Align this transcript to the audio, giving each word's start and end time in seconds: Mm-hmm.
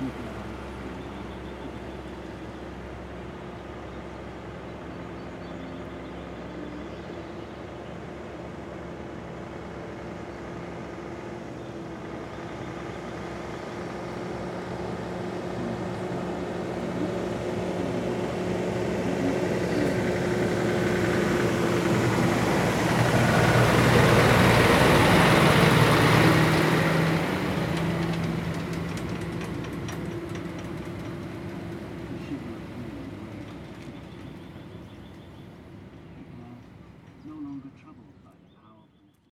Mm-hmm. 0.00 0.29